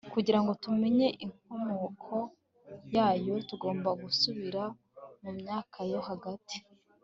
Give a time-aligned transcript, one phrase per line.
[0.13, 2.15] kugirango tumenye inkomoko
[2.95, 4.63] yayo, tugomba gusubira
[5.21, 6.57] mumyaka yo hagati